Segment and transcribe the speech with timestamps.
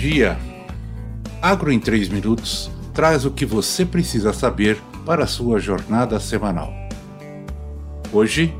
[0.00, 0.38] dia!
[1.42, 6.72] Agro em 3 minutos traz o que você precisa saber para a sua jornada semanal.
[8.10, 8.54] Hoje,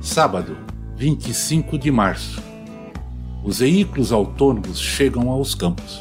[0.00, 0.56] sábado,
[0.96, 2.40] 25 de março.
[3.42, 6.00] Os veículos autônomos chegam aos campos.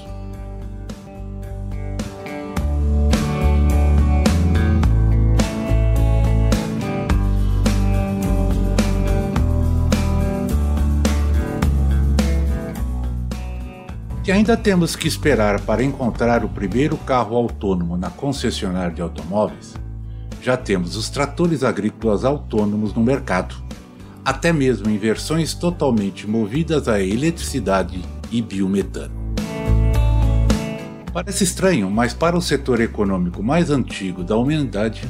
[14.23, 19.73] Que ainda temos que esperar para encontrar o primeiro carro autônomo na concessionária de automóveis,
[20.41, 23.53] já temos os tratores agrícolas autônomos no mercado,
[24.23, 29.13] até mesmo em versões totalmente movidas a eletricidade e biometano.
[31.11, 35.03] Parece estranho, mas para o setor econômico mais antigo da humanidade,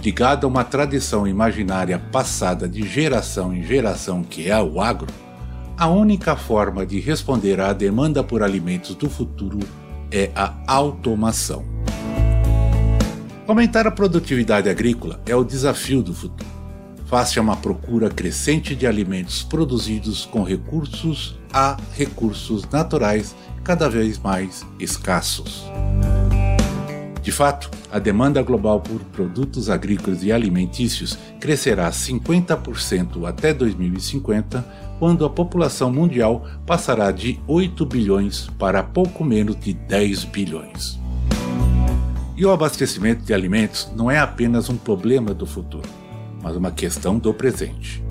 [0.00, 5.08] ligado a uma tradição imaginária passada de geração em geração que é o agro,
[5.82, 9.58] a única forma de responder à demanda por alimentos do futuro
[10.12, 11.64] é a automação.
[13.48, 16.48] Aumentar a produtividade agrícola é o desafio do futuro.
[17.06, 24.20] Face a uma procura crescente de alimentos produzidos com recursos a recursos naturais cada vez
[24.20, 25.64] mais escassos.
[27.22, 34.66] De fato, a demanda global por produtos agrícolas e alimentícios crescerá 50% até 2050,
[34.98, 40.98] quando a população mundial passará de 8 bilhões para pouco menos de 10 bilhões.
[42.36, 45.88] E o abastecimento de alimentos não é apenas um problema do futuro,
[46.42, 48.02] mas uma questão do presente.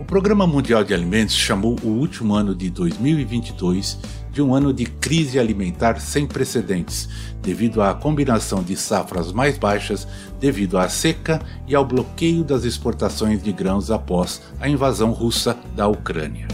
[0.00, 3.98] O Programa Mundial de Alimentos chamou o último ano de 2022
[4.40, 7.10] de um ano de crise alimentar sem precedentes,
[7.42, 10.08] devido à combinação de safras mais baixas
[10.40, 15.86] devido à seca e ao bloqueio das exportações de grãos após a invasão russa da
[15.86, 16.48] Ucrânia.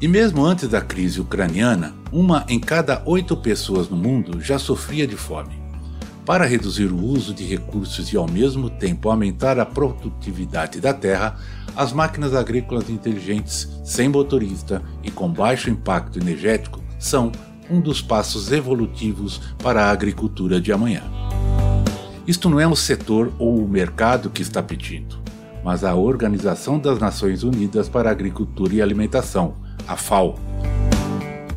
[0.00, 5.06] E mesmo antes da crise ucraniana, uma em cada oito pessoas no mundo já sofria
[5.06, 5.59] de fome.
[6.24, 11.36] Para reduzir o uso de recursos e ao mesmo tempo aumentar a produtividade da terra,
[11.74, 17.32] as máquinas agrícolas inteligentes sem motorista e com baixo impacto energético são
[17.70, 21.02] um dos passos evolutivos para a agricultura de amanhã.
[22.26, 25.18] Isto não é o setor ou o mercado que está pedindo,
[25.64, 29.54] mas a Organização das Nações Unidas para a Agricultura e Alimentação,
[29.88, 30.38] a FAO.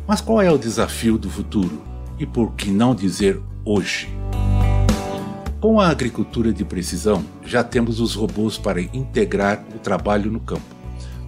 [0.06, 1.82] Mas qual é o desafio do futuro?
[2.18, 4.23] E por que não dizer hoje?
[5.64, 10.76] Com a agricultura de precisão, já temos os robôs para integrar o trabalho no campo.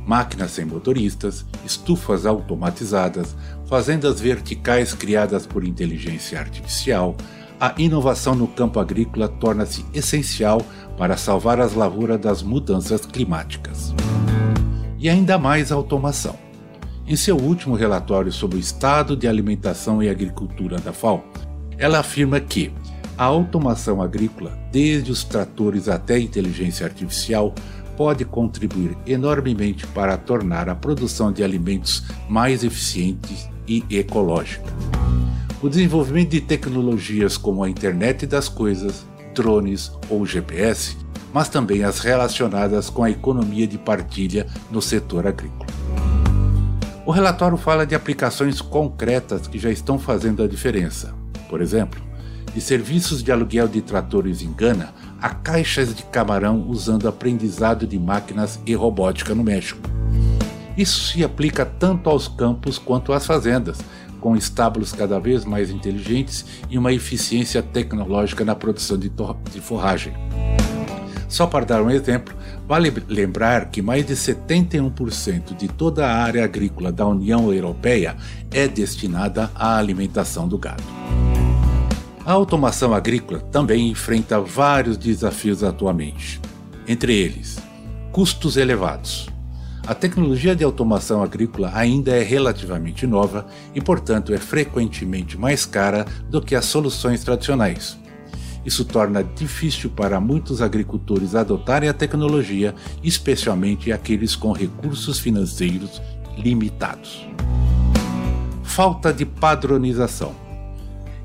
[0.06, 7.16] Máquinas sem motoristas, estufas automatizadas, fazendas verticais criadas por inteligência artificial,
[7.58, 10.60] a inovação no campo agrícola torna-se essencial
[10.98, 13.94] para salvar as lavouras das mudanças climáticas.
[14.98, 16.36] E ainda mais automação.
[17.06, 21.24] Em seu último relatório sobre o estado de alimentação e agricultura da FAO,
[21.78, 22.70] ela afirma que
[23.16, 27.54] a automação agrícola, desde os tratores até a inteligência artificial,
[27.96, 34.70] pode contribuir enormemente para tornar a produção de alimentos mais eficiente e ecológica.
[35.62, 40.96] O desenvolvimento de tecnologias como a internet das coisas, drones ou GPS,
[41.32, 45.66] mas também as relacionadas com a economia de partilha no setor agrícola.
[47.06, 51.14] O relatório fala de aplicações concretas que já estão fazendo a diferença.
[51.48, 52.05] Por exemplo,
[52.56, 57.98] de serviços de aluguel de tratores em Gana a caixas de camarão usando aprendizado de
[57.98, 59.78] máquinas e robótica no México.
[60.74, 63.78] Isso se aplica tanto aos campos quanto às fazendas,
[64.22, 69.12] com estábulos cada vez mais inteligentes e uma eficiência tecnológica na produção de,
[69.52, 70.14] de forragem.
[71.28, 72.34] Só para dar um exemplo,
[72.66, 78.16] vale lembrar que mais de 71% de toda a área agrícola da União Europeia
[78.50, 81.35] é destinada à alimentação do gado.
[82.26, 86.40] A automação agrícola também enfrenta vários desafios atualmente,
[86.88, 87.56] entre eles,
[88.10, 89.28] custos elevados.
[89.86, 96.04] A tecnologia de automação agrícola ainda é relativamente nova e, portanto, é frequentemente mais cara
[96.28, 97.96] do que as soluções tradicionais.
[98.64, 102.74] Isso torna difícil para muitos agricultores adotarem a tecnologia,
[103.04, 106.02] especialmente aqueles com recursos financeiros
[106.36, 107.24] limitados.
[108.64, 110.45] Falta de padronização.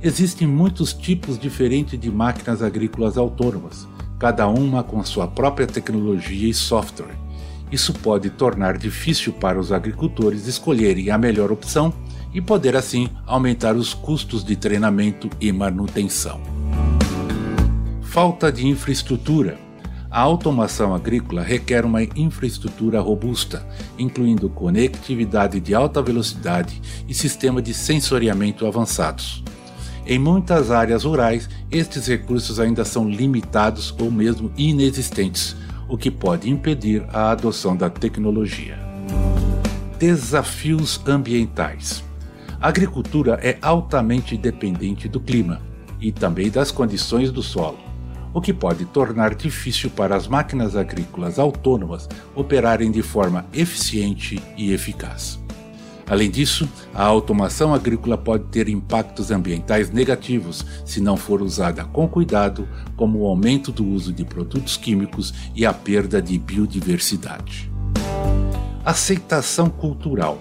[0.03, 3.87] Existem muitos tipos diferentes de máquinas agrícolas autônomas,
[4.17, 7.15] cada uma com sua própria tecnologia e software.
[7.71, 11.93] Isso pode tornar difícil para os agricultores escolherem a melhor opção
[12.33, 16.41] e poder assim aumentar os custos de treinamento e manutenção.
[18.01, 19.59] Falta de infraestrutura.
[20.09, 23.65] A automação agrícola requer uma infraestrutura robusta,
[23.99, 29.43] incluindo conectividade de alta velocidade e sistema de sensoriamento avançados.
[30.11, 35.55] Em muitas áreas rurais, estes recursos ainda são limitados ou mesmo inexistentes,
[35.87, 38.77] o que pode impedir a adoção da tecnologia.
[39.97, 42.03] Desafios ambientais.
[42.59, 45.61] A agricultura é altamente dependente do clima
[46.01, 47.79] e também das condições do solo
[48.33, 54.71] o que pode tornar difícil para as máquinas agrícolas autônomas operarem de forma eficiente e
[54.73, 55.40] eficaz.
[56.11, 62.05] Além disso, a automação agrícola pode ter impactos ambientais negativos se não for usada com
[62.05, 62.67] cuidado,
[62.97, 67.71] como o aumento do uso de produtos químicos e a perda de biodiversidade.
[68.83, 70.37] Aceitação cultural.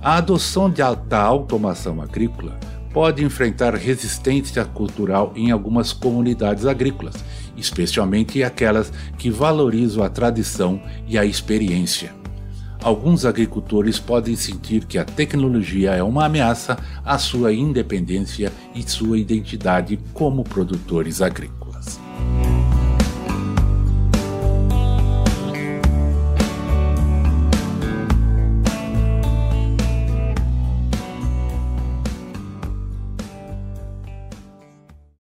[0.00, 2.58] A adoção da automação agrícola
[2.90, 7.16] pode enfrentar resistência cultural em algumas comunidades agrícolas,
[7.54, 12.21] especialmente aquelas que valorizam a tradição e a experiência.
[12.82, 19.18] Alguns agricultores podem sentir que a tecnologia é uma ameaça à sua independência e sua
[19.18, 22.00] identidade como produtores agrícolas.